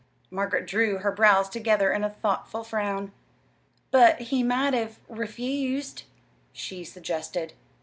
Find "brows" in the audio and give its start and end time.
1.11-1.47